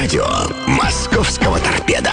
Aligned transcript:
Радио 0.00 0.26
«Московского 0.68 1.58
торпеда». 1.58 2.12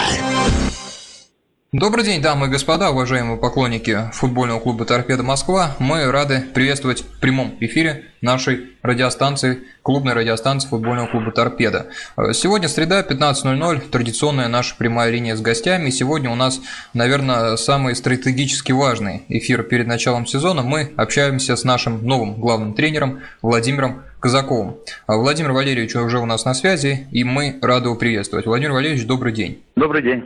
Добрый 1.70 2.04
день, 2.04 2.20
дамы 2.20 2.46
и 2.46 2.50
господа, 2.50 2.90
уважаемые 2.90 3.38
поклонники 3.38 4.10
футбольного 4.12 4.58
клуба 4.58 4.84
«Торпеда 4.84 5.22
Москва». 5.22 5.76
Мы 5.78 6.10
рады 6.10 6.42
приветствовать 6.52 7.02
в 7.02 7.20
прямом 7.20 7.56
эфире 7.60 8.06
нашей 8.20 8.72
радиостанции, 8.82 9.60
клубной 9.82 10.14
радиостанции 10.14 10.68
футбольного 10.68 11.06
клуба 11.06 11.30
«Торпеда». 11.30 11.86
Сегодня 12.32 12.68
среда, 12.68 13.02
15.00, 13.02 13.88
традиционная 13.90 14.48
наша 14.48 14.74
прямая 14.74 15.12
линия 15.12 15.36
с 15.36 15.40
гостями. 15.40 15.90
Сегодня 15.90 16.28
у 16.30 16.34
нас, 16.34 16.60
наверное, 16.92 17.56
самый 17.56 17.94
стратегически 17.94 18.72
важный 18.72 19.22
эфир 19.28 19.62
перед 19.62 19.86
началом 19.86 20.26
сезона. 20.26 20.62
Мы 20.62 20.92
общаемся 20.96 21.54
с 21.54 21.62
нашим 21.62 22.04
новым 22.04 22.40
главным 22.40 22.74
тренером 22.74 23.20
Владимиром 23.42 24.02
Казаковым. 24.20 24.76
Владимир 25.06 25.52
Валерьевич 25.52 25.94
уже 25.96 26.18
у 26.18 26.26
нас 26.26 26.44
на 26.44 26.54
связи, 26.54 27.06
и 27.12 27.24
мы 27.24 27.58
рады 27.62 27.86
его 27.86 27.96
приветствовать. 27.96 28.46
Владимир 28.46 28.72
Валерьевич, 28.72 29.06
добрый 29.06 29.32
день. 29.32 29.62
Добрый 29.76 30.02
день. 30.02 30.24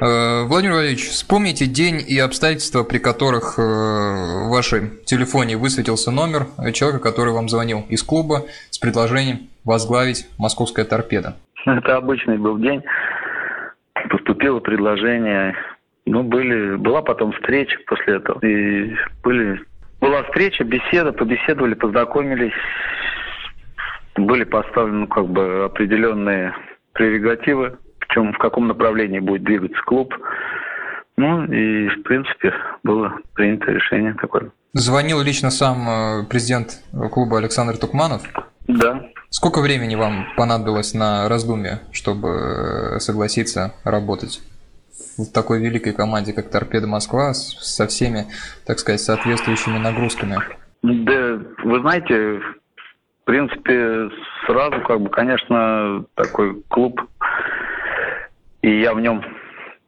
Э, 0.00 0.44
Владимир 0.44 0.74
Валерьевич, 0.76 1.08
вспомните 1.08 1.66
день 1.66 2.00
и 2.06 2.18
обстоятельства, 2.18 2.84
при 2.84 2.98
которых 2.98 3.58
э, 3.58 3.62
в 3.62 4.50
вашем 4.50 4.90
телефоне 5.04 5.56
высветился 5.56 6.10
номер 6.10 6.46
человека, 6.72 7.02
который 7.02 7.32
вам 7.32 7.48
звонил 7.48 7.84
из 7.88 8.02
клуба 8.02 8.46
с 8.70 8.78
предложением 8.78 9.48
возглавить 9.64 10.26
московская 10.38 10.84
торпеда. 10.84 11.36
Это 11.66 11.96
обычный 11.96 12.38
был 12.38 12.58
день. 12.58 12.82
Поступило 14.10 14.60
предложение. 14.60 15.54
Ну, 16.06 16.22
были, 16.22 16.76
была 16.76 17.02
потом 17.02 17.32
встреча 17.32 17.76
после 17.86 18.16
этого. 18.16 18.38
И 18.46 18.94
были, 19.22 19.60
была 20.00 20.22
встреча, 20.24 20.64
беседа, 20.64 21.12
побеседовали, 21.12 21.74
познакомились. 21.74 22.52
Были 24.16 24.44
поставлены 24.44 25.06
как 25.06 25.28
бы 25.28 25.64
определенные 25.64 26.54
прерогативы 26.92 27.78
чем 28.10 28.32
в 28.32 28.38
каком 28.38 28.66
направлении 28.68 29.20
будет 29.20 29.44
двигаться 29.44 29.80
клуб. 29.86 30.14
Ну 31.16 31.44
и, 31.44 31.88
в 31.88 32.02
принципе, 32.04 32.52
было 32.82 33.18
принято 33.34 33.70
решение 33.70 34.14
такое. 34.14 34.50
Звонил 34.72 35.20
лично 35.20 35.50
сам 35.50 35.88
э, 35.88 36.24
президент 36.28 36.80
клуба 37.10 37.38
Александр 37.38 37.76
Тукманов? 37.76 38.22
Да. 38.68 39.02
Сколько 39.30 39.60
времени 39.60 39.96
вам 39.96 40.26
понадобилось 40.36 40.94
на 40.94 41.28
раздумье, 41.28 41.80
чтобы 41.90 42.28
э, 42.28 43.00
согласиться 43.00 43.74
работать 43.84 44.40
в 45.18 45.32
такой 45.32 45.60
великой 45.60 45.92
команде, 45.92 46.32
как 46.32 46.50
Торпеда 46.50 46.86
Москва, 46.86 47.34
со 47.34 47.86
всеми, 47.86 48.26
так 48.66 48.78
сказать, 48.78 49.00
соответствующими 49.00 49.78
нагрузками? 49.78 50.36
Да, 50.82 51.38
вы 51.64 51.80
знаете, 51.80 52.38
в 52.38 53.24
принципе, 53.24 54.08
сразу, 54.46 54.80
как 54.82 55.00
бы, 55.00 55.10
конечно, 55.10 56.04
такой 56.14 56.62
клуб 56.68 57.00
и 58.62 58.80
я 58.80 58.94
в 58.94 59.00
нем 59.00 59.24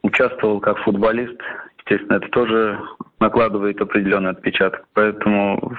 участвовал 0.02 0.60
как 0.60 0.78
футболист. 0.78 1.38
Естественно, 1.78 2.16
это 2.16 2.28
тоже 2.28 2.80
накладывает 3.18 3.80
определенный 3.80 4.30
отпечаток. 4.30 4.86
Поэтому 4.94 5.76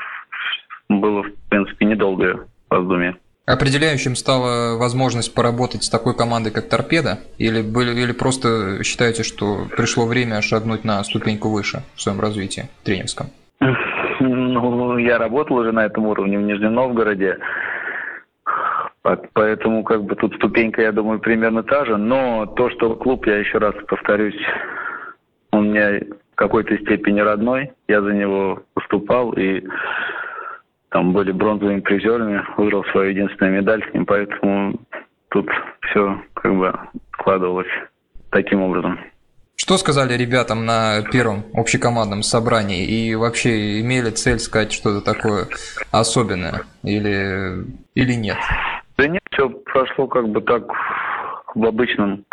было, 0.89 1.23
в 1.23 1.49
принципе, 1.49 1.85
недолгое 1.85 2.47
раздумье. 2.69 3.17
Определяющим 3.45 4.15
стала 4.15 4.77
возможность 4.77 5.33
поработать 5.33 5.83
с 5.83 5.89
такой 5.89 6.15
командой, 6.15 6.51
как 6.51 6.69
Торпеда? 6.69 7.19
Или, 7.39 7.61
были, 7.61 7.99
или 7.99 8.11
просто 8.11 8.83
считаете, 8.83 9.23
что 9.23 9.65
пришло 9.75 10.05
время 10.05 10.41
шагнуть 10.41 10.83
на 10.83 11.03
ступеньку 11.03 11.49
выше 11.49 11.83
в 11.95 12.01
своем 12.01 12.21
развитии 12.21 12.69
тренерском? 12.83 13.27
Ну, 14.19 14.97
я 14.99 15.17
работал 15.17 15.57
уже 15.57 15.71
на 15.71 15.85
этом 15.85 16.05
уровне 16.05 16.37
в 16.37 16.41
Нижнем 16.41 16.75
Новгороде. 16.75 17.39
Поэтому 19.33 19.83
как 19.83 20.03
бы 20.03 20.15
тут 20.15 20.35
ступенька, 20.35 20.83
я 20.83 20.91
думаю, 20.91 21.19
примерно 21.19 21.63
та 21.63 21.85
же. 21.85 21.97
Но 21.97 22.45
то, 22.45 22.69
что 22.69 22.95
клуб, 22.95 23.25
я 23.25 23.37
еще 23.37 23.57
раз 23.57 23.73
повторюсь, 23.87 24.39
он 25.51 25.71
мне 25.71 26.01
в 26.33 26.35
какой-то 26.35 26.77
степени 26.77 27.19
родной. 27.19 27.71
Я 27.87 28.01
за 28.03 28.13
него 28.13 28.61
выступал 28.75 29.33
и 29.33 29.63
там 30.91 31.13
были 31.13 31.31
бронзовыми 31.31 31.79
призерами, 31.79 32.43
выиграл 32.57 32.83
свою 32.91 33.11
единственную 33.11 33.61
медаль 33.61 33.83
с 33.89 33.93
ним, 33.93 34.05
поэтому 34.05 34.79
тут 35.29 35.49
все 35.81 36.21
как 36.33 36.55
бы 36.55 36.73
складывалось 37.13 37.71
таким 38.29 38.61
образом. 38.61 38.99
Что 39.55 39.77
сказали 39.77 40.17
ребятам 40.17 40.65
на 40.65 41.01
первом 41.11 41.45
общекомандном 41.53 42.23
собрании 42.23 42.85
и 42.85 43.15
вообще 43.15 43.79
имели 43.79 44.09
цель 44.09 44.39
сказать 44.39 44.73
что-то 44.73 45.01
такое 45.01 45.47
особенное 45.91 46.63
или, 46.83 47.65
или 47.95 48.13
нет? 48.13 48.37
Да 48.97 49.07
нет, 49.07 49.21
все 49.31 49.49
прошло 49.49 50.07
как 50.07 50.27
бы 50.27 50.41
так 50.41 50.63
в 51.55 51.65
обычном 51.65 52.25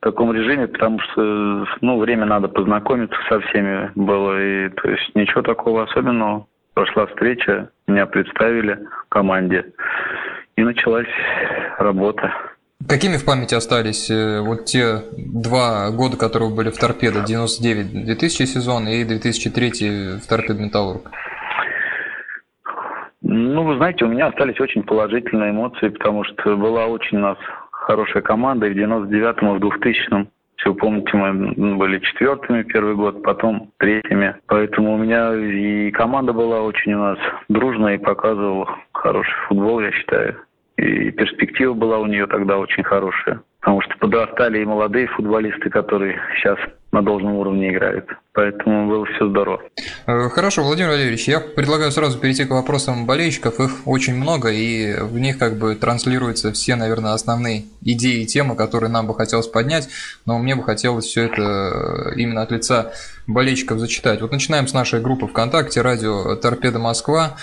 таком 0.00 0.32
режиме, 0.32 0.68
потому 0.68 1.00
что 1.00 1.66
ну, 1.80 1.98
время 1.98 2.26
надо 2.26 2.48
познакомиться 2.48 3.16
со 3.28 3.40
всеми 3.40 3.90
было. 3.94 4.40
И 4.40 4.68
то 4.68 4.90
есть 4.90 5.10
ничего 5.14 5.42
такого 5.42 5.84
особенного. 5.84 6.46
Прошла 6.76 7.06
встреча, 7.06 7.70
меня 7.86 8.04
представили 8.04 8.78
команде, 9.08 9.64
и 10.56 10.62
началась 10.62 11.08
работа. 11.78 12.30
Какими 12.86 13.16
в 13.16 13.24
памяти 13.24 13.54
остались 13.54 14.10
э, 14.10 14.42
вот 14.42 14.66
те 14.66 14.98
два 15.16 15.90
года, 15.90 16.18
которые 16.18 16.54
были 16.54 16.68
в 16.68 16.76
торпедо, 16.76 17.20
99-2000 17.20 18.44
сезон 18.44 18.88
и 18.88 19.04
2003 19.04 20.18
в 20.18 20.28
торпедо 20.28 20.62
Металлург? 20.62 21.10
Ну, 23.22 23.62
вы 23.62 23.78
знаете, 23.78 24.04
у 24.04 24.08
меня 24.08 24.26
остались 24.26 24.60
очень 24.60 24.82
положительные 24.82 25.52
эмоции, 25.52 25.88
потому 25.88 26.24
что 26.24 26.58
была 26.58 26.88
очень 26.88 27.16
у 27.16 27.22
нас 27.22 27.38
хорошая 27.70 28.22
команда 28.22 28.66
и 28.66 28.74
в 28.74 28.76
99-м, 28.76 29.56
и 29.56 29.58
в 29.58 29.64
2000-м. 29.64 30.28
Все 30.56 30.74
помните, 30.74 31.10
мы 31.14 31.76
были 31.76 31.98
четвертыми 31.98 32.62
первый 32.62 32.94
год, 32.94 33.22
потом 33.22 33.70
третьими. 33.78 34.36
Поэтому 34.46 34.94
у 34.94 34.98
меня 34.98 35.34
и 35.34 35.90
команда 35.90 36.32
была 36.32 36.62
очень 36.62 36.94
у 36.94 36.98
нас 36.98 37.18
дружная 37.48 37.94
и 37.94 38.02
показывала 38.02 38.68
хороший 38.92 39.34
футбол, 39.48 39.80
я 39.80 39.92
считаю. 39.92 40.36
И 40.76 41.10
перспектива 41.10 41.74
была 41.74 41.98
у 41.98 42.06
нее 42.06 42.26
тогда 42.26 42.58
очень 42.58 42.84
хорошая. 42.84 43.42
Потому 43.60 43.80
что 43.82 43.98
подрастали 43.98 44.60
и 44.60 44.64
молодые 44.64 45.08
футболисты, 45.08 45.70
которые 45.70 46.18
сейчас 46.36 46.58
на 46.96 47.02
должном 47.02 47.34
уровне 47.34 47.70
играют. 47.70 48.06
Поэтому 48.32 48.88
было 48.88 49.04
все 49.04 49.28
здорово. 49.28 49.60
Э, 50.06 50.30
хорошо, 50.30 50.62
Владимир 50.62 50.90
Валерьевич, 50.90 51.28
я 51.28 51.40
предлагаю 51.40 51.92
сразу 51.92 52.18
перейти 52.18 52.46
к 52.46 52.50
вопросам 52.50 53.04
болельщиков. 53.04 53.60
Их 53.60 53.86
очень 53.86 54.14
много, 54.14 54.48
и 54.50 54.98
в 55.00 55.18
них 55.18 55.36
как 55.36 55.58
бы 55.58 55.74
транслируются 55.74 56.52
все, 56.52 56.74
наверное, 56.74 57.12
основные 57.12 57.64
идеи 57.82 58.22
и 58.22 58.26
темы, 58.26 58.56
которые 58.56 58.90
нам 58.90 59.06
бы 59.06 59.14
хотелось 59.14 59.46
поднять. 59.46 59.90
Но 60.24 60.38
мне 60.38 60.54
бы 60.54 60.62
хотелось 60.62 61.04
все 61.04 61.24
это 61.24 62.14
именно 62.16 62.40
от 62.42 62.50
лица 62.50 62.92
болельщиков 63.26 63.78
зачитать. 63.78 64.22
Вот 64.22 64.32
начинаем 64.32 64.66
с 64.66 64.72
нашей 64.72 65.00
группы 65.00 65.26
ВКонтакте, 65.26 65.82
радио 65.82 66.34
«Торпеда 66.36 66.78
Москва». 66.78 67.36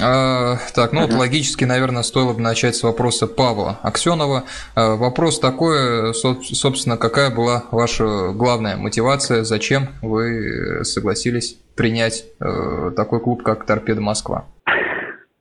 А, 0.00 0.58
так, 0.74 0.92
ну 0.92 1.02
вот 1.02 1.12
логически, 1.12 1.64
наверное, 1.64 2.02
стоило 2.02 2.32
бы 2.32 2.40
начать 2.40 2.76
с 2.76 2.82
вопроса 2.82 3.26
Павла 3.26 3.78
Аксенова. 3.82 4.44
А, 4.74 4.96
вопрос 4.96 5.40
такой, 5.40 6.14
собственно, 6.14 6.96
какая 6.96 7.30
была 7.30 7.64
ваша 7.70 8.32
главная 8.32 8.76
мотивация, 8.76 9.44
зачем 9.44 9.88
вы 10.02 10.84
согласились 10.84 11.56
принять 11.74 12.24
э, 12.40 12.90
такой 12.96 13.20
клуб, 13.20 13.44
как 13.44 13.64
Торпеда 13.64 14.00
Москва? 14.00 14.46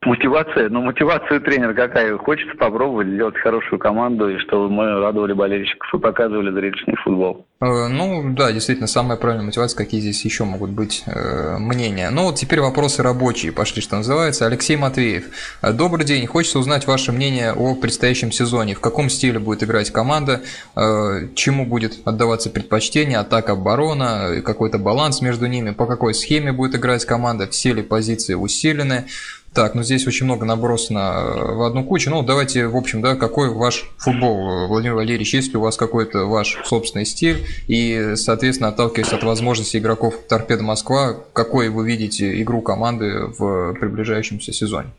Мотивация, 0.08 0.70
ну 0.70 0.82
мотивация 0.82 1.42
тренера 1.42 1.74
какая? 1.74 2.18
Хочется 2.18 2.56
попробовать 2.56 3.10
сделать 3.10 3.36
хорошую 3.38 3.78
команду, 3.78 4.30
и 4.30 4.38
чтобы 4.38 4.70
мы 4.70 5.02
радовали 5.02 5.34
болельщиков 5.34 5.94
и 5.94 6.00
показывали 6.00 6.50
зрительный 6.50 6.96
футбол. 7.04 7.46
Э, 7.60 7.88
ну 7.90 8.34
да, 8.34 8.54
действительно, 8.54 8.88
самая 8.88 9.18
правильная 9.18 9.48
мотивация, 9.48 9.78
какие 9.78 10.00
здесь 10.00 10.24
еще 10.24 10.46
могут 10.46 10.70
быть 10.70 11.04
э, 11.08 11.58
мнения. 11.60 12.10
Ну 12.10 12.24
вот 12.24 12.36
теперь 12.36 12.62
вопросы 12.62 13.04
рабочие 13.04 13.52
пошли, 13.52 13.82
что 13.82 13.98
называется. 13.98 14.46
Алексей 14.46 14.78
Матвеев. 14.78 15.26
Э, 15.62 15.74
добрый 15.74 16.06
день, 16.06 16.26
хочется 16.26 16.60
узнать 16.60 16.88
ваше 16.88 17.12
мнение 17.12 17.52
о 17.52 17.76
предстоящем 17.76 18.32
сезоне. 18.32 18.76
В 18.76 18.80
каком 18.80 19.10
стиле 19.10 19.40
будет 19.40 19.62
играть 19.64 19.92
команда, 19.92 20.40
э, 20.78 21.28
чему 21.36 21.66
будет 21.66 21.98
отдаваться 22.06 22.50
предпочтение, 22.50 23.18
атака, 23.18 23.54
оборона, 23.54 24.42
какой-то 24.42 24.78
баланс 24.78 25.22
между 25.22 25.48
ними, 25.48 25.72
по 25.72 25.86
какой 25.86 26.14
схеме 26.14 26.54
будет 26.54 26.76
играть 26.76 27.04
команда, 27.04 27.48
все 27.48 27.74
ли 27.74 27.82
позиции 27.82 28.36
усилены. 28.36 29.08
Так, 29.54 29.74
ну 29.74 29.82
здесь 29.82 30.06
очень 30.06 30.26
много 30.26 30.46
набросано 30.46 31.00
э, 31.00 31.56
в 31.56 31.64
одну 31.64 31.84
кучу. 31.84 32.10
Ну, 32.10 32.22
давайте, 32.24 32.68
в 32.68 32.76
общем, 32.76 33.02
да, 33.02 33.16
какой 33.16 33.54
ваш 33.54 33.86
футбол, 33.98 34.68
Владимир 34.68 34.96
Валерьевич, 34.96 35.34
есть 35.34 35.52
ли 35.52 35.58
у 35.58 35.62
вас 35.62 35.78
какой-то 35.78 36.26
ваш 36.26 36.58
собственный 36.64 37.06
стиль? 37.06 37.38
И, 37.68 38.16
соответственно, 38.16 38.70
отталкиваясь 38.70 39.14
от 39.14 39.24
возможностей 39.24 39.80
игроков 39.80 40.16
Торпеда 40.30 40.64
Москва, 40.64 41.16
какой 41.34 41.70
вы 41.70 41.88
видите 41.88 42.40
игру 42.42 42.62
команды 42.62 43.28
в 43.38 43.74
приближающемся 43.80 44.54
сезоне? 44.54 44.90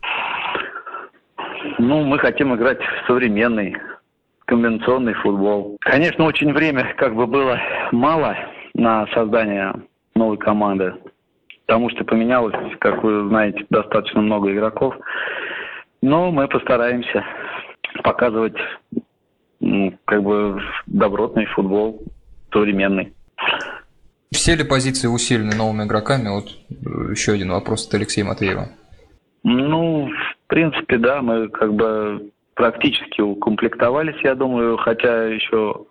Ну, 1.78 2.04
мы 2.04 2.18
хотим 2.18 2.54
играть 2.56 2.78
в 2.78 3.06
современный, 3.06 3.76
комбинационный 4.46 5.14
футбол. 5.14 5.76
Конечно, 5.80 6.24
очень 6.24 6.52
время 6.52 6.94
как 6.96 7.14
бы 7.14 7.26
было 7.26 7.60
мало 7.92 8.36
на 8.74 9.06
создание 9.14 9.72
новой 10.16 10.36
команды 10.36 10.94
потому 11.68 11.90
что 11.90 12.02
поменялось, 12.02 12.54
как 12.80 13.04
вы 13.04 13.28
знаете, 13.28 13.66
достаточно 13.68 14.22
много 14.22 14.50
игроков. 14.50 14.94
Но 16.00 16.30
мы 16.32 16.48
постараемся 16.48 17.22
показывать 18.02 18.56
как 20.06 20.22
бы 20.22 20.60
добротный 20.86 21.44
футбол, 21.46 22.00
современный. 22.50 23.12
Все 24.32 24.56
ли 24.56 24.64
позиции 24.64 25.08
усилены 25.08 25.54
новыми 25.54 25.84
игроками? 25.84 26.28
Вот 26.28 26.48
э, 26.70 27.10
еще 27.12 27.32
один 27.32 27.50
вопрос 27.50 27.86
от 27.86 27.94
Алексея 27.94 28.24
Матвеева. 28.24 28.68
Ну, 29.42 30.08
в 30.08 30.48
принципе, 30.48 30.96
да, 30.96 31.20
мы 31.20 31.48
как 31.48 31.74
бы 31.74 32.30
практически 32.54 33.20
укомплектовались, 33.20 34.20
я 34.22 34.34
думаю, 34.34 34.76
хотя 34.78 35.26
еще 35.26 35.86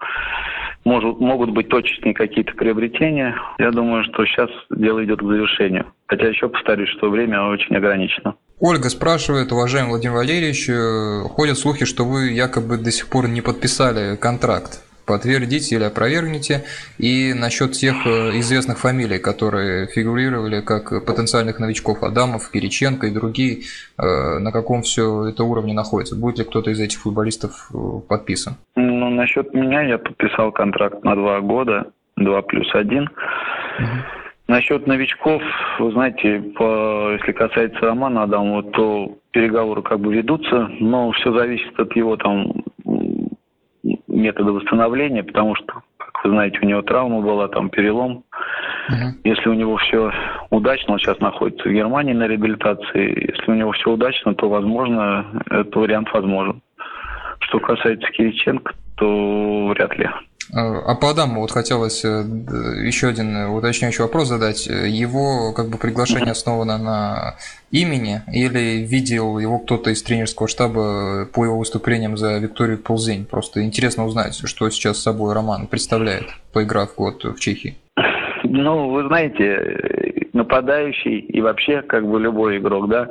может, 0.87 1.19
могут 1.19 1.51
быть 1.51 1.67
точечные 1.67 2.13
какие-то 2.13 2.53
приобретения. 2.53 3.35
Я 3.59 3.71
думаю, 3.71 4.05
что 4.05 4.25
сейчас 4.25 4.49
дело 4.69 5.03
идет 5.03 5.19
к 5.19 5.23
завершению. 5.23 5.85
Хотя 6.07 6.27
еще 6.27 6.47
повторюсь, 6.47 6.89
что 6.97 7.09
время 7.09 7.43
очень 7.43 7.75
ограничено. 7.75 8.35
Ольга 8.59 8.89
спрашивает, 8.89 9.51
уважаемый 9.51 9.89
Владимир 9.89 10.15
Валерьевич, 10.15 10.69
э, 10.69 11.27
ходят 11.29 11.57
слухи, 11.57 11.85
что 11.85 12.05
вы 12.05 12.31
якобы 12.31 12.77
до 12.77 12.91
сих 12.91 13.09
пор 13.09 13.27
не 13.27 13.41
подписали 13.41 14.15
контракт 14.15 14.86
подтвердите 15.07 15.75
или 15.75 15.83
опровергните. 15.83 16.65
И 16.99 17.33
насчет 17.33 17.71
тех 17.71 17.95
э, 18.05 18.37
известных 18.39 18.77
фамилий, 18.77 19.17
которые 19.17 19.87
фигурировали 19.87 20.61
как 20.61 21.05
потенциальных 21.05 21.59
новичков 21.59 22.03
Адамов, 22.03 22.51
Кириченко 22.51 23.07
и 23.07 23.13
другие, 23.13 23.59
э, 23.97 24.39
на 24.39 24.51
каком 24.51 24.81
все 24.81 25.25
это 25.25 25.43
уровне 25.43 25.73
находится? 25.73 26.15
Будет 26.15 26.39
ли 26.39 26.43
кто-то 26.43 26.69
из 26.69 26.79
этих 26.79 26.99
футболистов 26.99 27.71
э, 27.73 27.77
подписан? 28.07 28.57
Ну, 28.75 29.09
насчет 29.09 29.53
меня 29.53 29.81
я 29.81 29.97
подписал 29.97 30.51
контракт 30.51 31.03
на 31.03 31.15
два 31.15 31.39
года, 31.39 31.87
два 32.17 32.41
плюс 32.41 32.67
один. 32.75 33.09
Насчет 34.47 34.87
новичков, 34.87 35.41
вы 35.77 35.91
знаете, 35.91 36.39
по, 36.55 37.11
если 37.11 37.33
касается 37.33 37.81
Романа 37.81 38.23
Адамова, 38.23 38.63
то 38.63 39.17
переговоры 39.31 39.81
как 39.81 39.99
бы 39.99 40.13
ведутся, 40.13 40.69
но 40.79 41.11
все 41.11 41.33
зависит 41.33 41.77
от 41.77 41.93
его 41.97 42.15
там 42.15 42.63
метода 44.07 44.51
восстановления, 44.51 45.23
потому 45.23 45.55
что, 45.55 45.81
как 45.97 46.23
вы 46.23 46.31
знаете, 46.31 46.59
у 46.61 46.65
него 46.65 46.81
травма 46.81 47.21
была, 47.21 47.47
там 47.47 47.69
перелом. 47.69 48.23
Uh-huh. 48.89 49.11
Если 49.23 49.49
у 49.49 49.53
него 49.53 49.77
все 49.77 50.11
удачно, 50.49 50.93
он 50.93 50.99
сейчас 50.99 51.19
находится 51.19 51.67
в 51.67 51.71
Германии 51.71 52.13
на 52.13 52.27
реабилитации, 52.27 53.31
если 53.31 53.51
у 53.51 53.55
него 53.55 53.71
все 53.73 53.91
удачно, 53.91 54.33
то, 54.33 54.49
возможно, 54.49 55.43
этот 55.49 55.75
вариант 55.75 56.09
возможен. 56.13 56.61
Что 57.39 57.59
касается 57.59 58.09
Кириченко, 58.11 58.73
то 58.95 59.67
вряд 59.67 59.97
ли. 59.97 60.09
А 60.53 60.95
по 60.95 61.09
Адаму 61.09 61.41
вот 61.41 61.51
хотелось 61.51 62.05
э, 62.05 62.07
еще 62.85 63.07
один 63.07 63.35
уточняющий 63.49 64.03
вопрос 64.03 64.27
задать. 64.27 64.67
Его 64.67 65.53
как 65.53 65.69
бы 65.69 65.77
приглашение 65.77 66.31
основано 66.31 66.77
на 66.77 67.35
имени 67.71 68.21
или 68.31 68.85
видел 68.85 69.39
его 69.39 69.59
кто-то 69.59 69.89
из 69.89 70.01
тренерского 70.03 70.47
штаба 70.47 71.25
по 71.33 71.43
его 71.43 71.57
выступлениям 71.57 72.15
за 72.15 72.37
Викторию 72.37 72.77
Ползень? 72.77 73.25
Просто 73.25 73.63
интересно 73.63 74.05
узнать, 74.05 74.41
что 74.47 74.69
сейчас 74.69 75.01
собой 75.01 75.33
Роман 75.33 75.67
представляет, 75.67 76.27
поиграв 76.53 76.95
год 76.95 77.23
в 77.23 77.39
Чехии. 77.39 77.75
Ну, 78.43 78.89
вы 78.91 79.07
знаете, 79.07 80.23
нападающий 80.33 81.19
и 81.19 81.41
вообще 81.41 81.81
как 81.81 82.07
бы 82.07 82.19
любой 82.19 82.59
игрок, 82.59 82.87
да. 82.87 83.09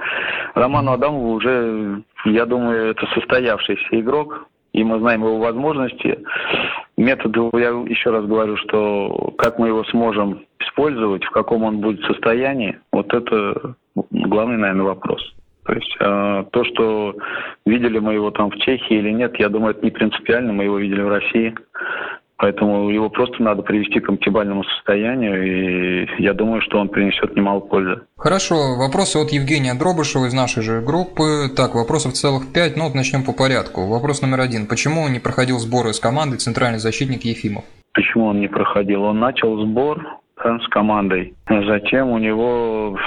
Роману 0.55 0.93
Адамову 0.93 1.32
уже, 1.32 2.03
я 2.25 2.47
думаю, 2.47 2.91
это 2.93 3.06
состоявшийся 3.15 4.00
игрок, 4.00 4.49
и 4.73 4.82
мы 4.82 4.99
знаем 5.00 5.23
его 5.23 5.39
возможности. 5.39 6.19
Методы, 6.96 7.50
я 7.54 7.69
еще 7.69 8.10
раз 8.10 8.25
говорю, 8.25 8.56
что 8.56 9.34
как 9.37 9.58
мы 9.58 9.69
его 9.69 9.84
сможем 9.84 10.46
использовать, 10.58 11.25
в 11.25 11.31
каком 11.31 11.64
он 11.64 11.81
будет 11.81 12.02
состоянии, 12.06 12.78
вот 12.90 13.12
это 13.12 13.75
главный, 14.10 14.56
наверное, 14.56 14.87
вопрос. 14.87 15.34
То 15.64 15.72
есть 15.75 15.96
э, 15.98 16.44
то, 16.52 16.64
что 16.64 17.14
видели 17.66 17.98
мы 17.98 18.14
его 18.14 18.31
там 18.31 18.50
в 18.50 18.56
Чехии 18.58 18.96
или 18.96 19.10
нет, 19.10 19.38
я 19.38 19.48
думаю, 19.48 19.72
это 19.75 19.84
не 19.84 19.90
принципиально, 19.90 20.52
мы 20.52 20.64
его 20.64 20.78
видели 20.78 21.02
в 21.02 21.08
России. 21.08 21.54
Поэтому 22.38 22.91
его 22.91 23.09
просто 23.09 23.43
надо 23.43 23.62
привести 23.62 24.00
к 24.00 24.09
оптимальному 24.11 24.62
состоянию, 24.65 25.43
и 25.43 26.23
я 26.23 26.35
думаю, 26.35 26.61
что 26.61 26.79
он 26.79 26.88
принесет 26.91 27.35
немало 27.35 27.61
пользы. 27.61 28.03
Хорошо, 28.19 28.77
вопросы 28.77 29.17
от 29.17 29.31
Евгения 29.31 29.73
Дробышева 29.75 30.27
из 30.27 30.35
нашей 30.35 30.62
же 30.62 30.83
группы. 30.83 31.49
Так, 31.56 31.75
вопросов 31.75 32.12
целых 32.12 32.53
пять, 32.53 32.77
ну 32.77 32.85
вот 32.85 32.94
начнем 32.94 33.25
по 33.25 33.33
порядку. 33.33 33.87
Вопрос 33.87 34.21
номер 34.21 34.41
один. 34.41 34.67
Почему 34.67 35.09
не 35.09 35.19
проходил 35.19 35.59
сборы 35.59 35.94
с 35.94 36.00
командой 36.00 36.37
центральный 36.37 36.79
защитник 36.79 37.25
Ефимов? 37.25 37.65
Почему 37.94 38.27
он 38.27 38.41
не 38.41 38.49
проходил? 38.49 39.05
Он 39.05 39.19
начал 39.19 39.59
сбор 39.65 39.99
да, 40.37 40.59
с 40.59 40.69
командой. 40.69 41.35
Затем 41.49 42.11
у 42.11 42.19
него, 42.19 42.99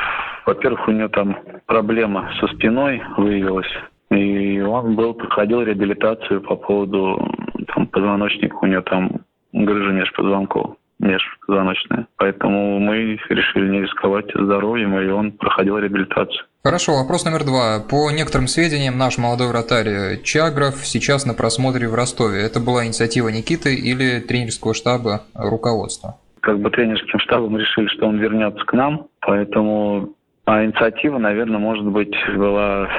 во-первых, 0.48 0.88
у 0.88 0.92
него 0.92 1.10
там 1.10 1.38
проблема 1.68 2.32
со 2.40 2.48
спиной 2.48 3.02
выявилась. 3.18 3.72
И 4.10 4.60
он 4.62 4.96
был, 4.96 5.14
проходил 5.14 5.62
реабилитацию 5.62 6.42
по 6.42 6.56
поводу 6.56 7.32
там, 7.74 7.88
позвоночника, 7.88 8.56
у 8.62 8.66
него 8.66 8.82
там 8.82 9.22
грыжа 9.54 9.92
межпозвонков 9.92 10.76
межпозвоночная. 11.00 12.08
Поэтому 12.18 12.80
мы 12.80 13.18
решили 13.30 13.70
не 13.70 13.82
рисковать 13.82 14.26
здоровьем, 14.34 15.00
и 15.00 15.08
он 15.10 15.32
проходил 15.32 15.78
реабилитацию. 15.78 16.44
Хорошо, 16.64 16.92
вопрос 16.98 17.24
номер 17.24 17.46
два. 17.46 17.80
По 17.90 18.12
некоторым 18.12 18.48
сведениям, 18.48 18.98
наш 18.98 19.18
молодой 19.18 19.48
вратарь 19.48 20.22
Чагров 20.24 20.76
сейчас 20.86 21.26
на 21.26 21.34
просмотре 21.34 21.88
в 21.88 21.96
Ростове. 21.96 22.42
Это 22.42 22.60
была 22.60 22.86
инициатива 22.86 23.30
Никиты 23.30 23.76
или 23.76 24.20
тренерского 24.20 24.74
штаба 24.74 25.22
руководства? 25.34 26.18
Как 26.42 26.60
бы 26.60 26.70
тренерским 26.70 27.20
штабом 27.20 27.58
решили, 27.58 27.88
что 27.88 28.08
он 28.08 28.18
вернется 28.18 28.64
к 28.66 28.74
нам, 28.74 29.08
поэтому 29.22 30.16
а 30.46 30.66
инициатива, 30.66 31.20
наверное, 31.20 31.60
может 31.60 31.86
быть, 31.86 32.16
была 32.36 32.90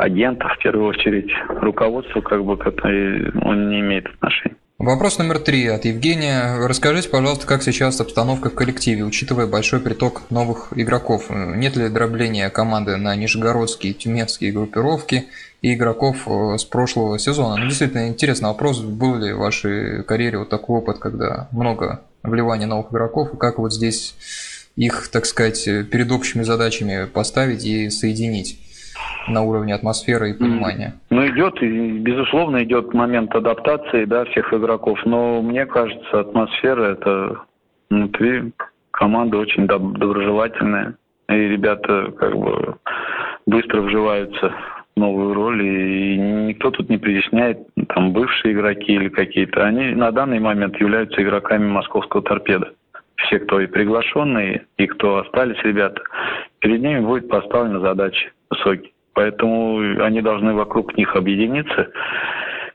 агентов, 0.00 0.52
в 0.52 0.62
первую 0.62 0.86
очередь, 0.86 1.30
руководству, 1.48 2.22
как 2.22 2.44
бы, 2.44 2.56
который 2.56 3.30
он 3.42 3.68
не 3.68 3.80
имеет 3.80 4.06
отношения. 4.06 4.56
Вопрос 4.78 5.18
номер 5.18 5.40
три 5.40 5.66
от 5.66 5.84
Евгения. 5.84 6.66
Расскажите, 6.66 7.10
пожалуйста, 7.10 7.46
как 7.46 7.62
сейчас 7.62 8.00
обстановка 8.00 8.48
в 8.48 8.54
коллективе, 8.54 9.04
учитывая 9.04 9.46
большой 9.46 9.78
приток 9.80 10.22
новых 10.30 10.72
игроков? 10.74 11.26
Нет 11.28 11.76
ли 11.76 11.90
дробления 11.90 12.48
команды 12.48 12.96
на 12.96 13.14
нижегородские, 13.14 13.92
тюменские 13.92 14.52
группировки 14.52 15.26
и 15.60 15.74
игроков 15.74 16.26
э, 16.26 16.56
с 16.56 16.64
прошлого 16.64 17.18
сезона? 17.18 17.56
Ну, 17.56 17.66
действительно, 17.66 18.08
интересный 18.08 18.48
вопрос. 18.48 18.80
Был 18.80 19.18
ли 19.18 19.34
в 19.34 19.38
вашей 19.38 20.02
карьере 20.02 20.38
вот 20.38 20.48
такой 20.48 20.78
опыт, 20.78 20.98
когда 20.98 21.48
много 21.52 22.00
вливания 22.22 22.66
новых 22.66 22.90
игроков, 22.90 23.34
и 23.34 23.36
как 23.36 23.58
вот 23.58 23.74
здесь 23.74 24.14
их, 24.76 25.08
так 25.12 25.26
сказать, 25.26 25.62
перед 25.90 26.10
общими 26.10 26.42
задачами 26.42 27.04
поставить 27.04 27.66
и 27.66 27.90
соединить? 27.90 28.58
На 29.28 29.42
уровне 29.42 29.74
атмосферы 29.74 30.30
и 30.30 30.38
понимания? 30.38 30.94
Ну, 31.10 31.26
идет, 31.26 31.62
и, 31.62 31.98
безусловно, 31.98 32.62
идет 32.64 32.92
момент 32.94 33.34
адаптации 33.34 34.04
да, 34.04 34.24
всех 34.26 34.52
игроков, 34.52 34.98
но 35.04 35.42
мне 35.42 35.66
кажется, 35.66 36.20
атмосфера 36.20 36.92
это 36.92 37.40
внутри 37.90 38.52
команда 38.90 39.38
очень 39.38 39.64
доб- 39.66 39.96
доброжелательная, 39.98 40.96
и 41.28 41.34
ребята 41.34 42.12
как 42.18 42.36
бы 42.36 42.76
быстро 43.46 43.82
вживаются 43.82 44.52
в 44.96 45.00
новую 45.00 45.34
роль, 45.34 45.62
и 45.64 46.16
никто 46.18 46.70
тут 46.70 46.88
не 46.88 46.98
притесняет, 46.98 47.58
там, 47.88 48.12
бывшие 48.12 48.54
игроки 48.54 48.92
или 48.92 49.08
какие-то. 49.08 49.64
Они 49.64 49.94
на 49.94 50.10
данный 50.10 50.40
момент 50.40 50.80
являются 50.80 51.22
игроками 51.22 51.66
московского 51.66 52.22
торпеда 52.22 52.72
все, 53.26 53.38
кто 53.38 53.60
и 53.60 53.66
приглашенные, 53.66 54.66
и 54.76 54.86
кто 54.86 55.18
остались 55.18 55.62
ребята, 55.62 56.02
перед 56.60 56.80
ними 56.80 57.00
будет 57.00 57.28
поставлена 57.28 57.80
задача 57.80 58.30
высокие. 58.50 58.92
Поэтому 59.14 60.02
они 60.02 60.20
должны 60.22 60.54
вокруг 60.54 60.96
них 60.96 61.14
объединиться. 61.16 61.90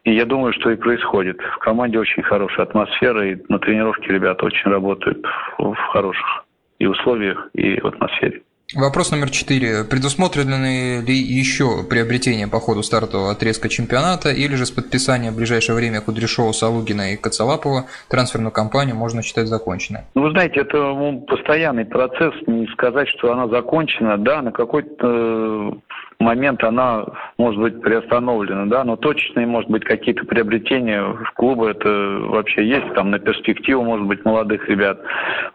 И 0.03 0.13
я 0.13 0.25
думаю, 0.25 0.53
что 0.53 0.69
и 0.69 0.75
происходит. 0.75 1.39
В 1.41 1.57
команде 1.59 1.97
очень 1.97 2.23
хорошая 2.23 2.65
атмосфера, 2.67 3.31
и 3.31 3.37
на 3.49 3.57
тренировке 3.59 4.13
ребята 4.13 4.45
очень 4.45 4.69
работают 4.69 5.25
в 5.57 5.75
хороших 5.75 6.45
и 6.77 6.85
условиях, 6.85 7.49
и 7.53 7.79
в 7.79 7.87
атмосфере. 7.87 8.41
Вопрос 8.74 9.12
номер 9.12 9.29
четыре. 9.29 9.84
Предусмотрены 9.84 11.00
ли 11.05 11.13
еще 11.13 11.84
приобретения 11.88 12.48
по 12.48 12.60
ходу 12.60 12.81
стартового 12.81 13.31
отрезка 13.31 13.69
чемпионата 13.69 14.29
или 14.29 14.55
же 14.55 14.65
с 14.65 14.72
подписанием 14.72 15.34
в 15.34 15.38
ближайшее 15.38 15.75
время 15.75 16.01
Кудряшова, 16.01 16.51
Салугина 16.51 17.13
и 17.13 17.15
Коцалапова 17.15 17.86
трансферную 18.10 18.51
кампанию 18.51 18.95
можно 18.95 19.22
считать 19.22 19.48
законченной? 19.48 20.01
Ну, 20.15 20.24
вы 20.24 20.31
знаете, 20.31 20.62
это 20.62 20.77
ну, 20.77 21.22
постоянный 21.22 21.86
процесс. 21.86 22.34
Не 22.48 22.65
сказать, 22.74 23.07
что 23.10 23.31
она 23.31 23.48
закончена. 23.50 24.17
Да, 24.17 24.41
на 24.41 24.51
какой-то 24.51 25.77
момент 26.17 26.63
она 26.63 27.05
может 27.38 27.62
быть 27.62 27.81
приостановлена, 27.81 28.65
да, 28.65 28.84
но 28.84 28.95
точечные, 28.95 29.45
может 29.45 29.69
быть, 29.69 29.84
какие-то 29.84 30.25
приобретения 30.25 31.03
в 31.03 31.31
клубы 31.36 31.69
это 31.69 31.89
вообще 32.29 32.67
есть, 32.67 32.93
там 32.95 33.12
на 33.12 33.19
перспективу, 33.19 33.84
может 33.84 34.07
быть, 34.07 34.25
молодых 34.25 34.67
ребят, 34.67 35.00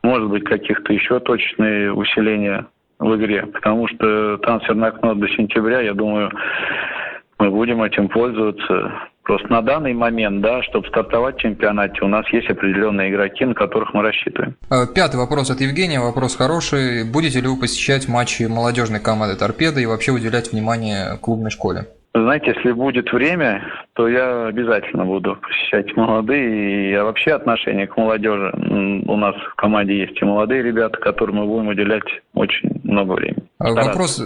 может 0.05 0.29
быть, 0.29 0.45
каких-то 0.45 0.93
еще 0.93 1.19
точечные 1.19 1.93
усиления 1.93 2.67
в 3.01 3.17
игре, 3.17 3.47
потому 3.47 3.89
что 3.89 4.37
трансферное 4.39 4.91
окно 4.91 5.15
до 5.15 5.27
сентября, 5.29 5.81
я 5.81 5.95
думаю, 5.95 6.31
мы 7.39 7.51
будем 7.51 7.83
этим 7.83 8.09
пользоваться. 8.09 8.93
Просто 9.23 9.49
на 9.49 9.63
данный 9.63 9.95
момент, 9.95 10.41
да, 10.41 10.63
чтобы 10.63 10.89
стартовать 10.89 11.37
в 11.37 11.41
чемпионате, 11.41 12.03
у 12.03 12.09
нас 12.09 12.27
есть 12.33 12.51
определенные 12.51 13.11
игроки, 13.11 13.45
на 13.45 13.55
которых 13.55 13.95
мы 13.95 14.03
рассчитываем. 14.03 14.57
А, 14.69 14.87
пятый 14.87 15.17
вопрос 15.17 15.51
от 15.51 15.61
Евгения, 15.61 16.01
вопрос 16.01 16.37
хороший. 16.37 17.11
Будете 17.11 17.41
ли 17.41 17.49
вы 17.49 17.59
посещать 17.59 18.09
матчи 18.09 18.43
молодежной 18.45 19.01
команды 19.01 19.37
«Торпеда» 19.37 19.81
и 19.81 19.87
вообще 19.87 20.13
уделять 20.13 20.53
внимание 20.53 21.17
клубной 21.21 21.51
школе? 21.51 21.87
Знаете, 22.13 22.55
если 22.57 22.73
будет 22.73 23.13
время, 23.13 23.63
то 23.93 24.09
я 24.09 24.47
обязательно 24.47 25.05
буду 25.05 25.37
посещать 25.37 25.97
молодые. 25.97 26.93
И 26.93 26.97
вообще 26.97 27.33
отношение 27.33 27.87
к 27.87 27.97
молодежи. 27.97 28.53
У 29.07 29.17
нас 29.17 29.37
в 29.37 29.55
команде 29.55 29.97
есть 29.99 30.21
и 30.21 30.25
молодые 30.25 30.63
ребята, 30.63 30.99
которым 30.99 31.37
мы 31.37 31.47
будем 31.47 31.69
уделять 31.69 32.03
очень 32.35 32.81
много 32.83 33.13
времени. 33.13 33.45
А 33.59 33.73
вопрос... 33.73 34.21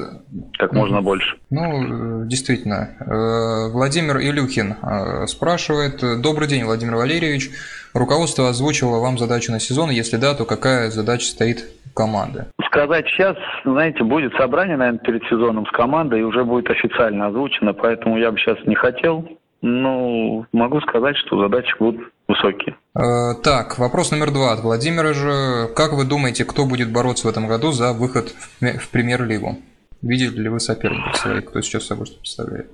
Как 0.58 0.72
можно 0.72 1.02
больше. 1.02 1.36
Ну, 1.50 2.22
э, 2.22 2.26
действительно. 2.26 2.90
Э, 3.00 3.72
Владимир 3.72 4.18
Илюхин 4.18 4.76
э, 4.82 5.26
спрашивает. 5.26 6.22
Добрый 6.22 6.48
день, 6.48 6.64
Владимир 6.64 6.96
Валерьевич. 6.96 7.50
Руководство 7.92 8.48
озвучило 8.48 8.98
вам 9.00 9.18
задачу 9.18 9.52
на 9.52 9.60
сезон. 9.60 9.90
Если 9.90 10.16
да, 10.16 10.34
то 10.34 10.44
какая 10.44 10.90
задача 10.90 11.26
стоит 11.26 11.64
команды? 11.94 12.46
Сказать 12.66 13.06
сейчас, 13.08 13.36
знаете, 13.64 14.02
будет 14.04 14.34
собрание, 14.34 14.76
наверное, 14.76 14.98
перед 14.98 15.22
сезоном 15.24 15.66
с 15.66 15.70
командой, 15.70 16.20
и 16.20 16.24
уже 16.24 16.44
будет 16.44 16.68
официально 16.70 17.28
озвучено, 17.28 17.72
поэтому 17.72 18.18
я 18.18 18.32
бы 18.32 18.38
сейчас 18.38 18.58
не 18.66 18.74
хотел. 18.74 19.28
Ну, 19.62 20.44
могу 20.52 20.80
сказать, 20.82 21.16
что 21.16 21.40
задачи 21.40 21.72
будут 21.78 22.12
высокие. 22.28 22.76
Э, 22.94 23.34
так, 23.42 23.78
вопрос 23.78 24.10
номер 24.10 24.30
два 24.30 24.52
от 24.52 24.60
Владимира 24.60 25.14
же. 25.14 25.68
Как 25.74 25.92
вы 25.92 26.04
думаете, 26.04 26.44
кто 26.44 26.66
будет 26.66 26.92
бороться 26.92 27.26
в 27.26 27.30
этом 27.30 27.46
году 27.46 27.72
за 27.72 27.92
выход 27.92 28.34
в 28.60 28.90
премьер-лигу? 28.90 29.56
Видели 30.04 30.42
ли 30.42 30.48
вы 30.50 30.60
соперников 30.60 31.16
своих, 31.16 31.46
кто 31.46 31.62
сейчас 31.62 31.86
собой 31.86 32.04
что 32.04 32.18
представляет? 32.18 32.66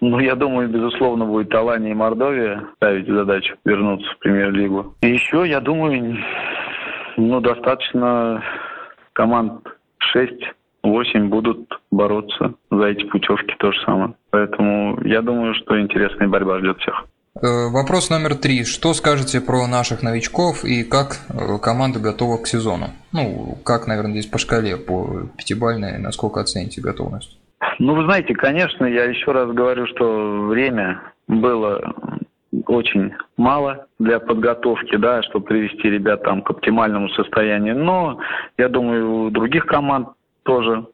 Ну, 0.00 0.18
я 0.18 0.34
думаю, 0.34 0.68
безусловно, 0.68 1.24
будет 1.24 1.54
Алания 1.54 1.92
и 1.92 1.94
Мордовия 1.94 2.64
ставить 2.76 3.06
задачу 3.06 3.54
вернуться 3.64 4.10
в 4.10 4.18
премьер-лигу. 4.18 4.96
И 5.00 5.06
еще, 5.06 5.48
я 5.48 5.60
думаю, 5.60 6.18
ну, 7.16 7.40
достаточно 7.40 8.42
команд 9.12 9.64
6-8 10.12 11.28
будут 11.28 11.80
бороться 11.92 12.54
за 12.68 12.84
эти 12.86 13.04
путевки 13.04 13.54
то 13.60 13.70
же 13.70 13.80
самое. 13.82 14.14
Поэтому 14.30 15.00
я 15.04 15.22
думаю, 15.22 15.54
что 15.54 15.80
интересная 15.80 16.26
борьба 16.26 16.58
ждет 16.58 16.80
всех. 16.80 17.04
Э, 17.34 17.70
вопрос 17.72 18.10
номер 18.10 18.34
три. 18.34 18.64
Что 18.64 18.92
скажете 18.92 19.40
про 19.40 19.66
наших 19.66 20.02
новичков 20.02 20.64
и 20.64 20.84
как 20.84 21.16
э, 21.30 21.58
команда 21.62 21.98
готова 21.98 22.36
к 22.36 22.46
сезону? 22.46 22.88
Ну, 23.12 23.56
как, 23.64 23.86
наверное, 23.86 24.12
здесь 24.12 24.26
по 24.26 24.36
шкале, 24.36 24.76
по 24.76 25.28
пятибалльной, 25.38 25.98
насколько 25.98 26.40
оцените 26.40 26.82
готовность? 26.82 27.38
Ну, 27.78 27.94
вы 27.94 28.04
знаете, 28.04 28.34
конечно, 28.34 28.84
я 28.84 29.04
еще 29.04 29.32
раз 29.32 29.50
говорю, 29.50 29.86
что 29.86 30.46
время 30.48 31.00
было 31.26 31.94
очень 32.66 33.14
мало 33.38 33.86
для 33.98 34.20
подготовки, 34.20 34.96
да, 34.96 35.22
чтобы 35.22 35.46
привести 35.46 35.88
ребят 35.88 36.22
там 36.24 36.42
к 36.42 36.50
оптимальному 36.50 37.08
состоянию. 37.10 37.78
Но 37.78 38.18
я 38.58 38.68
думаю, 38.68 39.10
у 39.10 39.30
других 39.30 39.64
команд 39.64 40.08
тоже 40.42 40.84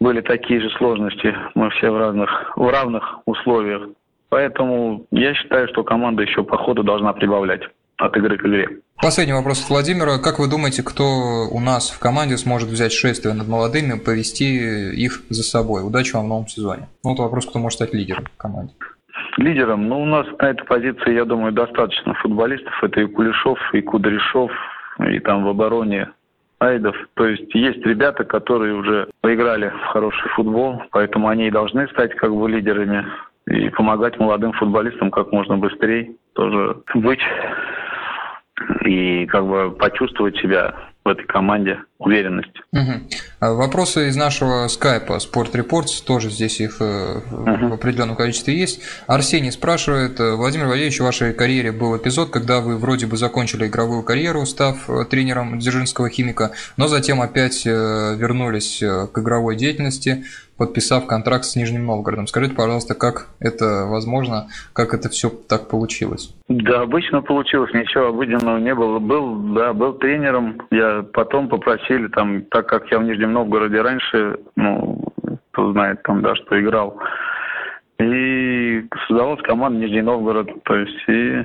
были 0.00 0.22
такие 0.22 0.60
же 0.60 0.70
сложности. 0.70 1.32
Мы 1.54 1.70
все 1.70 1.90
в 1.90 1.98
разных, 1.98 2.52
в 2.56 2.68
равных 2.68 3.20
условиях. 3.26 3.90
Поэтому 4.28 5.06
я 5.10 5.34
считаю, 5.34 5.68
что 5.68 5.84
команда 5.84 6.22
еще 6.22 6.42
по 6.42 6.56
ходу 6.56 6.82
должна 6.82 7.12
прибавлять 7.12 7.62
от 7.98 8.16
игры 8.16 8.36
к 8.36 8.44
игре. 8.44 8.68
Последний 9.00 9.34
вопрос 9.34 9.62
от 9.62 9.70
Владимира. 9.70 10.18
Как 10.18 10.38
вы 10.38 10.48
думаете, 10.48 10.82
кто 10.82 11.04
у 11.50 11.60
нас 11.60 11.90
в 11.90 11.98
команде 11.98 12.36
сможет 12.36 12.68
взять 12.68 12.92
шествие 12.92 13.34
над 13.34 13.46
молодыми, 13.48 13.98
повести 13.98 14.94
их 14.94 15.22
за 15.28 15.42
собой? 15.42 15.86
Удачи 15.86 16.14
вам 16.14 16.26
в 16.26 16.28
новом 16.28 16.46
сезоне. 16.46 16.88
Ну, 17.04 17.10
вот 17.10 17.18
вопрос, 17.18 17.46
кто 17.46 17.58
может 17.58 17.76
стать 17.76 17.94
лидером 17.94 18.24
в 18.24 18.36
команде. 18.36 18.72
Лидером? 19.36 19.88
Ну, 19.88 20.02
у 20.02 20.06
нас 20.06 20.26
на 20.38 20.46
этой 20.46 20.64
позиции, 20.64 21.14
я 21.14 21.24
думаю, 21.24 21.52
достаточно 21.52 22.14
футболистов. 22.14 22.72
Это 22.82 23.00
и 23.00 23.06
Кулешов, 23.06 23.58
и 23.74 23.80
Кудряшов, 23.82 24.50
и 25.10 25.18
там 25.20 25.44
в 25.44 25.48
обороне 25.48 26.08
Айдов. 26.58 26.96
То 27.14 27.26
есть 27.26 27.54
есть 27.54 27.84
ребята, 27.84 28.24
которые 28.24 28.74
уже 28.74 29.08
поиграли 29.20 29.68
в 29.68 29.86
хороший 29.92 30.28
футбол, 30.30 30.82
поэтому 30.90 31.28
они 31.28 31.48
и 31.48 31.50
должны 31.50 31.86
стать 31.88 32.14
как 32.14 32.34
бы 32.34 32.48
лидерами 32.48 33.06
и 33.48 33.68
помогать 33.70 34.18
молодым 34.18 34.52
футболистам 34.52 35.10
как 35.10 35.32
можно 35.32 35.56
быстрее 35.56 36.12
тоже 36.34 36.82
быть. 36.94 37.20
И 38.84 39.26
как 39.26 39.46
бы 39.46 39.70
почувствовать 39.70 40.36
себя 40.38 40.74
в 41.04 41.08
этой 41.08 41.24
команде 41.26 41.80
уверенность. 41.98 42.52
Угу. 42.72 43.54
Вопросы 43.56 44.08
из 44.08 44.16
нашего 44.16 44.68
скайпа 44.68 45.14
Sport 45.14 45.52
Reports, 45.52 46.04
тоже 46.04 46.30
здесь 46.30 46.60
их 46.60 46.80
угу. 46.80 47.68
в 47.68 47.72
определенном 47.72 48.16
количестве 48.16 48.58
есть. 48.58 48.82
Арсений 49.06 49.52
спрашивает, 49.52 50.20
э, 50.20 50.34
Владимир 50.34 50.66
Валерьевич, 50.66 51.00
в 51.00 51.04
вашей 51.04 51.32
карьере 51.32 51.72
был 51.72 51.96
эпизод, 51.96 52.30
когда 52.30 52.60
вы 52.60 52.76
вроде 52.76 53.06
бы 53.06 53.16
закончили 53.16 53.66
игровую 53.66 54.02
карьеру, 54.02 54.44
став 54.46 54.88
э, 54.88 55.04
тренером 55.08 55.58
Дзержинского 55.58 56.10
химика, 56.10 56.52
но 56.76 56.88
затем 56.88 57.20
опять 57.20 57.64
вернулись 57.64 58.78
к 58.80 59.18
игровой 59.18 59.56
деятельности 59.56 60.24
подписав 60.56 61.06
контракт 61.06 61.44
с 61.44 61.56
Нижним 61.56 61.86
Новгородом. 61.86 62.26
Скажите, 62.26 62.54
пожалуйста, 62.54 62.94
как 62.94 63.28
это 63.40 63.86
возможно, 63.86 64.48
как 64.72 64.94
это 64.94 65.08
все 65.08 65.28
так 65.28 65.68
получилось? 65.68 66.34
Да, 66.48 66.82
обычно 66.82 67.22
получилось, 67.22 67.72
ничего 67.74 68.08
обыденного 68.08 68.58
не 68.58 68.74
было. 68.74 68.98
Был, 68.98 69.54
да, 69.54 69.72
был 69.72 69.94
тренером, 69.94 70.62
я 70.70 71.04
потом 71.12 71.48
попросили, 71.86 72.08
там, 72.08 72.42
так 72.50 72.68
как 72.68 72.90
я 72.90 72.98
в 72.98 73.04
Нижнем 73.04 73.32
Новгороде 73.32 73.80
раньше, 73.80 74.38
ну, 74.56 75.02
кто 75.52 75.72
знает 75.72 76.02
там, 76.02 76.22
да, 76.22 76.34
что 76.34 76.60
играл, 76.60 76.98
и 77.98 78.84
создавалась 79.06 79.42
команда 79.42 79.78
Нижний 79.78 80.02
Новгород, 80.02 80.62
то 80.64 80.76
есть 80.76 81.08
и 81.08 81.42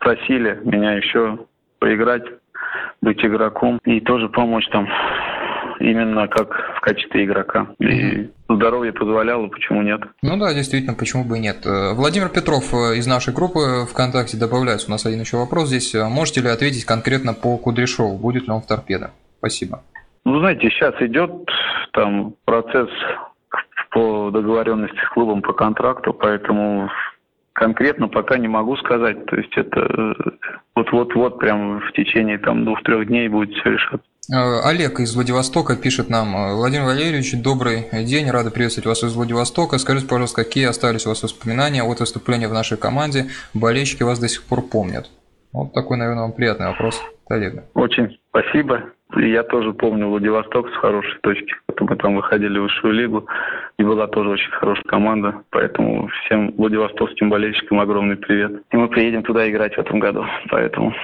просили 0.00 0.60
меня 0.64 0.92
еще 0.92 1.38
поиграть, 1.78 2.24
быть 3.00 3.24
игроком 3.24 3.78
и 3.84 4.00
тоже 4.00 4.28
помочь 4.28 4.66
там 4.70 4.88
именно 5.80 6.28
как 6.28 6.50
в 6.76 6.80
качестве 6.80 7.24
игрока. 7.24 7.68
И 7.78 8.30
здоровье 8.48 8.92
позволяло, 8.92 9.48
почему 9.48 9.82
нет? 9.82 10.00
Ну 10.22 10.36
да, 10.38 10.54
действительно, 10.54 10.94
почему 10.94 11.24
бы 11.24 11.38
и 11.38 11.40
нет. 11.40 11.64
Э, 11.66 11.94
Владимир 11.94 12.28
Петров 12.28 12.72
э, 12.72 12.96
из 12.96 13.06
нашей 13.06 13.34
группы 13.34 13.86
ВКонтакте 13.90 14.36
добавляется. 14.36 14.88
У 14.88 14.90
нас 14.90 15.06
один 15.06 15.20
еще 15.20 15.36
вопрос 15.36 15.68
здесь. 15.68 15.94
Э, 15.94 16.08
можете 16.08 16.40
ли 16.40 16.48
ответить 16.48 16.84
конкретно 16.84 17.34
по 17.34 17.56
Кудряшову? 17.56 18.16
Будет 18.16 18.44
ли 18.44 18.50
он 18.50 18.62
в 18.62 18.66
торпедо? 18.66 19.10
Спасибо. 19.44 19.82
Ну, 20.24 20.38
знаете, 20.38 20.70
сейчас 20.70 20.94
идет 21.02 21.30
там 21.92 22.34
процесс 22.46 22.88
по 23.90 24.30
договоренности 24.30 24.96
с 24.96 25.08
клубом 25.10 25.42
по 25.42 25.52
контракту, 25.52 26.14
поэтому 26.14 26.88
конкретно 27.52 28.08
пока 28.08 28.38
не 28.38 28.48
могу 28.48 28.74
сказать. 28.78 29.26
То 29.26 29.36
есть 29.36 29.54
это 29.54 30.14
вот-вот-вот 30.74 31.38
прям 31.38 31.80
в 31.80 31.92
течение 31.92 32.38
там 32.38 32.64
двух-трех 32.64 33.06
дней 33.06 33.28
будет 33.28 33.50
все 33.50 33.72
решаться. 33.72 34.06
Э, 34.32 34.66
Олег 34.66 34.98
из 35.00 35.14
Владивостока 35.14 35.76
пишет 35.76 36.08
нам. 36.08 36.34
«Э, 36.34 36.54
Владимир 36.54 36.86
Валерьевич, 36.86 37.34
добрый 37.42 37.84
день, 38.06 38.30
рада 38.30 38.50
приветствовать 38.50 38.86
вас 38.86 39.04
из 39.04 39.14
Владивостока. 39.14 39.76
Скажите, 39.76 40.08
пожалуйста, 40.08 40.42
какие 40.42 40.64
остались 40.64 41.04
у 41.04 41.10
вас 41.10 41.22
воспоминания 41.22 41.82
от 41.82 42.00
выступления 42.00 42.48
в 42.48 42.54
нашей 42.54 42.78
команде? 42.78 43.26
Болельщики 43.52 44.04
вас 44.04 44.18
до 44.18 44.28
сих 44.28 44.42
пор 44.44 44.62
помнят. 44.62 45.10
Вот 45.52 45.74
такой, 45.74 45.98
наверное, 45.98 46.22
вам 46.22 46.32
приятный 46.32 46.68
вопрос 46.68 46.98
от 47.26 47.30
Олега. 47.30 47.64
Очень 47.74 48.18
спасибо. 48.30 48.84
Я 49.16 49.42
тоже 49.42 49.72
помню 49.72 50.08
Владивосток 50.08 50.68
с 50.70 50.76
хорошей 50.76 51.18
точки. 51.20 51.54
Мы 51.80 51.96
там 51.96 52.16
выходили 52.16 52.58
в 52.58 52.62
высшую 52.62 52.94
лигу, 52.94 53.26
и 53.78 53.84
была 53.84 54.06
тоже 54.06 54.30
очень 54.30 54.50
хорошая 54.50 54.84
команда. 54.84 55.42
Поэтому 55.50 56.08
всем 56.08 56.52
владивостокским 56.56 57.30
болельщикам 57.30 57.80
огромный 57.80 58.16
привет. 58.16 58.62
И 58.70 58.76
мы 58.76 58.88
приедем 58.88 59.22
туда 59.22 59.48
играть 59.48 59.74
в 59.74 59.78
этом 59.78 60.00
году. 60.00 60.24
Поэтому 60.50 60.94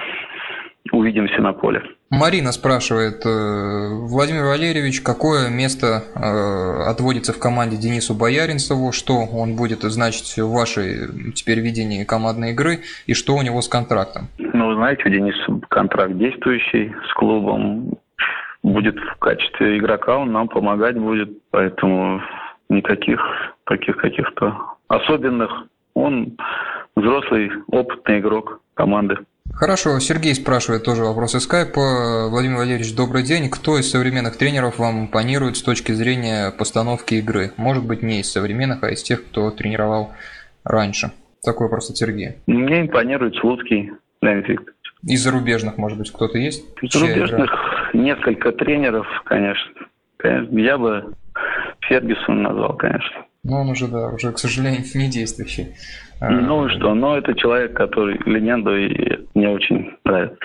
увидимся 0.91 1.41
на 1.41 1.53
поле. 1.53 1.81
Марина 2.09 2.51
спрашивает, 2.51 3.25
э, 3.25 3.87
Владимир 4.09 4.43
Валерьевич, 4.43 5.01
какое 5.01 5.49
место 5.49 6.03
э, 6.13 6.89
отводится 6.89 7.31
в 7.31 7.39
команде 7.39 7.77
Денису 7.77 8.13
Бояринцеву, 8.13 8.91
что 8.91 9.25
он 9.25 9.55
будет 9.55 9.83
значить 9.83 10.37
в 10.37 10.51
вашей 10.51 11.31
теперь 11.33 11.61
видении 11.61 12.03
командной 12.03 12.51
игры 12.51 12.79
и 13.05 13.13
что 13.13 13.35
у 13.35 13.41
него 13.41 13.61
с 13.61 13.69
контрактом? 13.69 14.27
Ну, 14.39 14.67
вы 14.67 14.75
знаете, 14.75 15.03
у 15.05 15.09
Дениса 15.09 15.61
контракт 15.69 16.17
действующий 16.17 16.93
с 17.09 17.13
клубом, 17.13 17.97
будет 18.63 18.95
в 18.95 19.19
качестве 19.19 19.77
игрока, 19.77 20.17
он 20.17 20.31
нам 20.31 20.47
помогать 20.47 20.97
будет, 20.97 21.29
поэтому 21.51 22.21
никаких 22.69 23.19
таких 23.65 23.97
каких-то 23.97 24.55
особенных. 24.87 25.49
Он 25.93 26.37
взрослый, 26.95 27.51
опытный 27.67 28.19
игрок 28.19 28.61
команды. 28.73 29.17
Хорошо, 29.53 29.99
Сергей 29.99 30.33
спрашивает 30.33 30.83
тоже 30.83 31.03
вопрос 31.03 31.35
из 31.35 31.43
скайпа. 31.43 32.29
Владимир 32.29 32.57
Валерьевич, 32.57 32.95
добрый 32.95 33.23
день. 33.23 33.49
Кто 33.49 33.77
из 33.77 33.91
современных 33.91 34.37
тренеров 34.37 34.79
вам 34.79 35.01
импонирует 35.01 35.57
с 35.57 35.61
точки 35.61 35.91
зрения 35.91 36.51
постановки 36.51 37.15
игры? 37.15 37.51
Может 37.57 37.85
быть, 37.85 38.01
не 38.01 38.21
из 38.21 38.31
современных, 38.31 38.83
а 38.83 38.91
из 38.91 39.03
тех, 39.03 39.25
кто 39.25 39.51
тренировал 39.51 40.13
раньше. 40.63 41.11
Такой 41.43 41.67
вопрос 41.67 41.89
от 41.89 41.97
Сергея. 41.97 42.37
Мне 42.47 42.81
импонирует 42.81 43.35
Слуцкий 43.35 43.91
Леонид. 44.21 44.61
Из 45.03 45.21
зарубежных, 45.21 45.77
может 45.77 45.97
быть, 45.97 46.11
кто-то 46.11 46.37
есть? 46.37 46.63
Из 46.81 46.91
зарубежных 46.93 47.51
несколько 47.93 48.51
тренеров, 48.51 49.07
конечно. 49.25 49.71
Я 50.23 50.77
бы 50.77 51.13
Фергюсон 51.81 52.43
назвал, 52.43 52.75
конечно. 52.77 53.25
Ну, 53.43 53.61
он 53.61 53.69
уже, 53.69 53.87
да, 53.87 54.09
уже, 54.09 54.31
к 54.31 54.37
сожалению, 54.37 54.83
не 54.93 55.09
действующий. 55.09 55.75
А, 56.19 56.29
ну 56.29 56.67
и 56.67 56.69
что? 56.77 56.93
Но 56.93 57.17
это 57.17 57.33
человек, 57.33 57.73
который 57.73 58.19
легенду 58.25 58.75
и 58.77 59.27
мне 59.33 59.49
очень 59.49 59.97
нравится. 60.05 60.37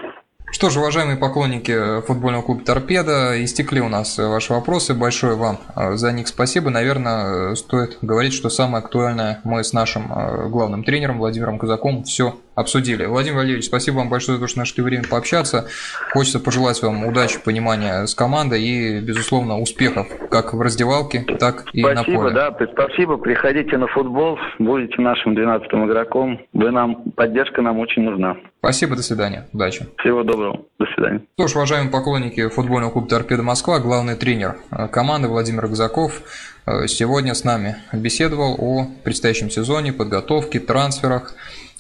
Что 0.52 0.70
ж, 0.70 0.76
уважаемые 0.76 1.18
поклонники 1.18 2.00
футбольного 2.06 2.42
клуба 2.42 2.64
«Торпеда», 2.64 3.44
истекли 3.44 3.80
у 3.80 3.88
нас 3.88 4.16
ваши 4.16 4.52
вопросы. 4.52 4.94
Большое 4.94 5.34
вам 5.34 5.58
за 5.74 6.12
них 6.12 6.28
спасибо. 6.28 6.70
Наверное, 6.70 7.54
стоит 7.56 7.98
говорить, 8.00 8.32
что 8.32 8.48
самое 8.48 8.82
актуальное 8.82 9.40
мы 9.42 9.64
с 9.64 9.72
нашим 9.72 10.06
главным 10.50 10.84
тренером 10.84 11.18
Владимиром 11.18 11.58
Казаком 11.58 12.04
все 12.04 12.36
обсудили. 12.56 13.04
Владимир 13.04 13.36
Валерьевич, 13.36 13.66
спасибо 13.66 13.96
вам 13.96 14.08
большое 14.08 14.38
за 14.38 14.44
то, 14.44 14.48
что 14.48 14.58
нашли 14.58 14.82
время 14.82 15.04
пообщаться. 15.08 15.68
Хочется 16.12 16.40
пожелать 16.40 16.82
вам 16.82 17.06
удачи, 17.06 17.38
понимания 17.38 18.06
с 18.06 18.14
командой 18.14 18.62
и, 18.62 19.00
безусловно, 19.00 19.60
успехов 19.60 20.08
как 20.30 20.54
в 20.54 20.60
раздевалке, 20.60 21.25
так 21.38 21.66
и 21.72 21.82
спасибо, 21.82 21.94
на 21.94 22.04
поле. 22.04 22.34
Да, 22.34 22.56
спасибо, 22.72 23.18
приходите 23.18 23.76
на 23.76 23.86
футбол, 23.86 24.38
будете 24.58 25.00
нашим 25.00 25.36
12-м 25.36 25.86
игроком. 25.86 26.40
Вы 26.54 26.70
нам, 26.70 27.10
поддержка 27.12 27.60
нам 27.60 27.78
очень 27.78 28.02
нужна. 28.02 28.36
Спасибо, 28.60 28.96
до 28.96 29.02
свидания, 29.02 29.46
удачи. 29.52 29.86
Всего 29.98 30.22
доброго, 30.22 30.62
до 30.78 30.86
свидания. 30.94 31.20
Что 31.38 31.48
ж, 31.48 31.56
уважаемые 31.56 31.92
поклонники 31.92 32.48
футбольного 32.48 32.90
клуба 32.90 33.06
«Торпеда 33.06 33.42
Москва», 33.42 33.78
главный 33.80 34.16
тренер 34.16 34.56
э, 34.70 34.88
команды 34.88 35.28
Владимир 35.28 35.68
Газаков 35.68 36.22
э, 36.66 36.86
сегодня 36.86 37.34
с 37.34 37.44
нами 37.44 37.76
беседовал 37.92 38.56
о 38.58 38.86
предстоящем 39.04 39.50
сезоне, 39.50 39.92
подготовке, 39.92 40.58
трансферах, 40.58 41.34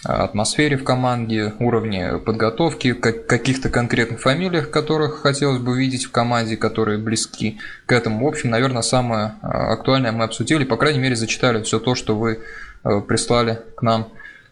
атмосфере 0.06 0.76
в 0.76 0.84
команде, 0.84 1.54
уровне 1.58 2.18
подготовки, 2.18 2.92
каких-то 2.92 3.68
конкретных 3.68 4.20
фамилиях, 4.20 4.70
которых 4.70 5.20
хотелось 5.20 5.58
бы 5.58 5.76
видеть 5.76 6.04
в 6.04 6.10
команде, 6.10 6.56
которые 6.56 6.98
близки 6.98 7.58
к 7.86 7.92
этому. 7.92 8.24
В 8.24 8.28
общем, 8.28 8.50
наверное, 8.50 8.82
самое 8.82 9.34
а, 9.42 9.72
актуальное 9.72 10.12
мы 10.12 10.24
обсудили, 10.24 10.64
по 10.64 10.76
крайней 10.76 11.00
мере, 11.00 11.16
зачитали 11.16 11.62
все 11.62 11.78
то, 11.78 11.94
что 11.94 12.16
вы 12.16 12.40
э, 12.84 13.00
прислали 13.00 13.60
к 13.76 13.82
нам 13.82 14.08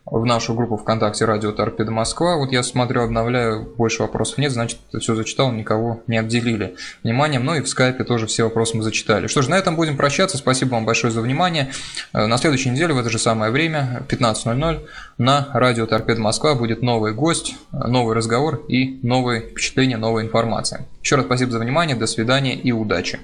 в 0.07 0.25
нашу 0.25 0.55
группу 0.55 0.77
ВКонтакте 0.77 1.25
«Радио 1.25 1.53
Торпеда 1.53 1.91
Москва». 1.91 2.37
Вот 2.37 2.53
я 2.53 2.63
смотрю, 2.63 3.03
обновляю, 3.03 3.63
больше 3.77 4.03
вопросов 4.03 4.39
нет, 4.39 4.53
значит, 4.53 4.79
все 4.99 5.15
зачитал, 5.15 5.51
никого 5.51 6.03
не 6.07 6.19
обделили 6.19 6.77
вниманием. 7.03 7.45
Ну 7.45 7.55
и 7.55 7.61
в 7.61 7.69
скайпе 7.69 8.05
тоже 8.05 8.27
все 8.27 8.45
вопросы 8.45 8.77
мы 8.77 8.83
зачитали. 8.83 9.27
Что 9.27 9.43
ж, 9.43 9.49
на 9.49 9.55
этом 9.55 9.77
будем 9.77 9.97
прощаться. 9.97 10.37
Спасибо 10.37 10.75
вам 10.75 10.85
большое 10.85 11.13
за 11.13 11.21
внимание. 11.21 11.73
Э, 12.13 12.27
на 12.27 12.37
следующей 12.37 12.71
неделе 12.71 12.93
в 12.93 12.99
это 12.99 13.09
же 13.09 13.19
самое 13.19 13.51
время, 13.51 14.03
15.00, 14.09 14.87
на 15.19 15.49
«Радио 15.53 15.87
Торпеда 15.87 16.21
Москва» 16.21 16.55
будет 16.55 16.83
новый 16.83 17.15
гость, 17.15 17.55
новый 17.73 18.15
разговор 18.15 18.63
и 18.69 19.01
новые 19.03 19.41
впечатления, 19.41 19.97
новая 19.97 20.25
информация. 20.25 20.87
Еще 21.03 21.17
раз 21.17 21.25
спасибо 21.25 21.53
за 21.53 21.59
внимание, 21.59 21.97
до 21.97 22.07
свидания 22.07 22.55
и 22.55 22.73
удачи. 22.73 23.21